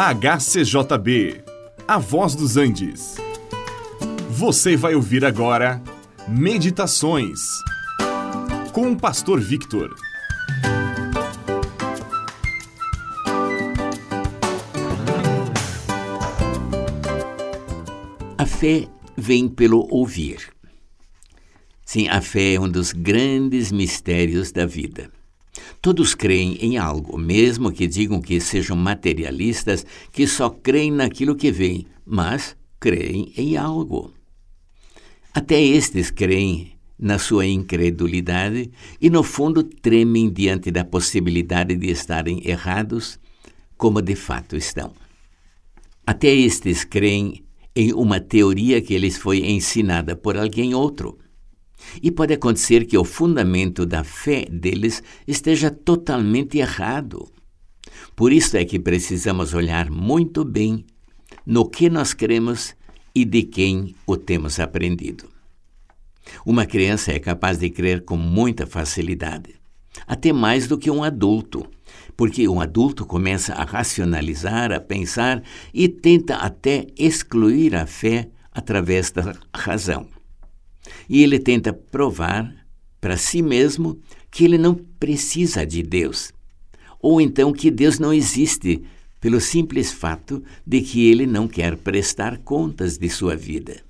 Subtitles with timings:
[0.00, 1.42] HCJB,
[1.88, 3.16] A Voz dos Andes.
[4.30, 5.82] Você vai ouvir agora
[6.28, 7.40] Meditações
[8.72, 9.92] com o Pastor Victor.
[18.38, 18.86] A fé
[19.16, 20.48] vem pelo ouvir.
[21.84, 25.17] Sim, a fé é um dos grandes mistérios da vida.
[25.80, 31.52] Todos creem em algo, mesmo que digam que sejam materialistas, que só creem naquilo que
[31.52, 34.12] veem, mas creem em algo.
[35.32, 38.70] Até estes creem na sua incredulidade
[39.00, 43.20] e, no fundo, tremem diante da possibilidade de estarem errados,
[43.76, 44.92] como de fato estão.
[46.04, 47.44] Até estes creem
[47.76, 51.18] em uma teoria que lhes foi ensinada por alguém outro.
[52.02, 57.28] E pode acontecer que o fundamento da fé deles esteja totalmente errado.
[58.14, 60.84] Por isso é que precisamos olhar muito bem
[61.46, 62.74] no que nós cremos
[63.14, 65.28] e de quem o temos aprendido.
[66.44, 69.54] Uma criança é capaz de crer com muita facilidade,
[70.06, 71.66] até mais do que um adulto,
[72.16, 75.42] porque um adulto começa a racionalizar, a pensar
[75.72, 80.06] e tenta até excluir a fé através da razão.
[81.08, 82.54] E ele tenta provar
[83.00, 83.98] para si mesmo
[84.30, 86.32] que ele não precisa de Deus,
[87.00, 88.82] ou então que Deus não existe,
[89.20, 93.82] pelo simples fato de que ele não quer prestar contas de sua vida.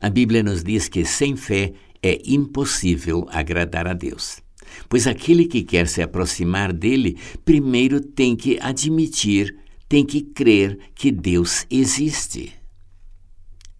[0.00, 4.40] A Bíblia nos diz que sem fé é impossível agradar a Deus,
[4.88, 9.54] pois aquele que quer se aproximar dele primeiro tem que admitir,
[9.88, 12.52] tem que crer que Deus existe.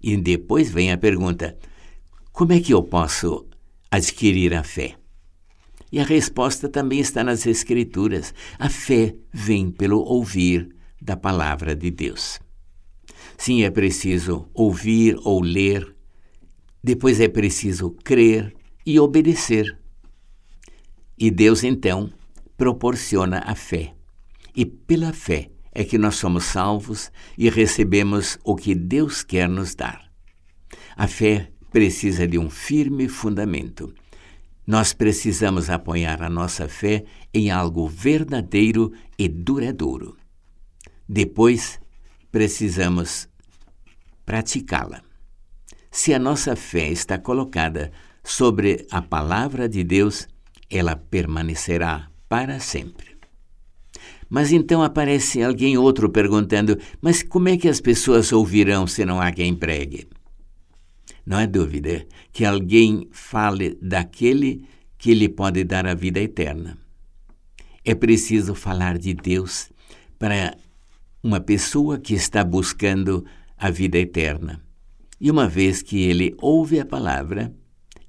[0.02, 1.56] E depois vem a pergunta:
[2.32, 3.46] como é que eu posso
[3.90, 4.96] adquirir a fé?
[5.92, 8.32] E a resposta também está nas Escrituras.
[8.58, 12.38] A fé vem pelo ouvir da palavra de Deus.
[13.36, 15.94] Sim, é preciso ouvir ou ler,
[16.82, 18.54] depois é preciso crer
[18.86, 19.78] e obedecer.
[21.18, 22.10] E Deus então
[22.56, 23.94] proporciona a fé.
[24.54, 29.74] E pela fé é que nós somos salvos e recebemos o que Deus quer nos
[29.74, 30.10] dar.
[30.96, 33.92] A fé precisa de um firme fundamento.
[34.66, 40.16] Nós precisamos apoiar a nossa fé em algo verdadeiro e duradouro.
[41.08, 41.80] Depois,
[42.30, 43.28] precisamos
[44.24, 45.02] praticá-la.
[45.90, 47.90] Se a nossa fé está colocada
[48.22, 50.28] sobre a palavra de Deus,
[50.70, 53.16] ela permanecerá para sempre.
[54.28, 59.20] Mas então aparece alguém outro perguntando: Mas como é que as pessoas ouvirão se não
[59.20, 60.06] há quem pregue?
[61.30, 64.64] Não há dúvida que alguém fale daquele
[64.98, 66.76] que lhe pode dar a vida eterna.
[67.84, 69.70] É preciso falar de Deus
[70.18, 70.56] para
[71.22, 73.24] uma pessoa que está buscando
[73.56, 74.60] a vida eterna.
[75.20, 77.54] E uma vez que ele ouve a palavra,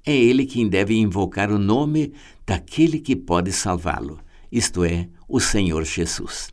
[0.04, 2.12] é ele quem deve invocar o nome
[2.44, 4.18] daquele que pode salvá-lo,
[4.50, 6.52] isto é, o Senhor Jesus.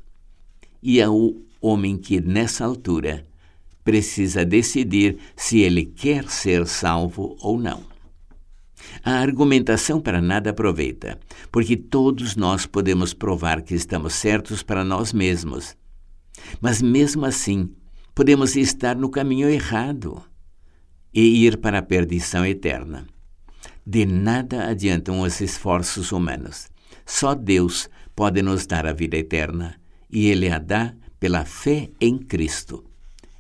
[0.83, 3.25] E é o homem que, nessa altura,
[3.89, 7.83] precisa decidir se ele quer ser salvo ou não.
[9.03, 11.19] A argumentação para nada aproveita,
[11.51, 15.75] porque todos nós podemos provar que estamos certos para nós mesmos.
[16.61, 17.71] Mas mesmo assim,
[18.13, 20.21] podemos estar no caminho errado
[21.11, 23.07] e ir para a perdição eterna.
[23.83, 26.69] De nada adiantam os esforços humanos.
[27.07, 32.19] Só Deus pode nos dar a vida eterna, e Ele a dá pela fé em
[32.19, 32.88] Cristo.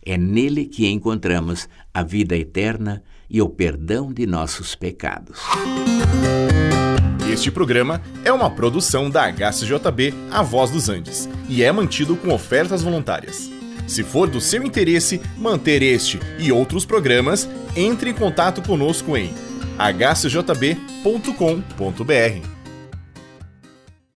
[0.09, 5.37] É nele que encontramos a vida eterna e o perdão de nossos pecados.
[7.31, 12.33] Este programa é uma produção da HCJB A Voz dos Andes e é mantido com
[12.33, 13.51] ofertas voluntárias.
[13.85, 19.31] Se for do seu interesse manter este e outros programas, entre em contato conosco em
[19.77, 20.99] hcjb.com.br.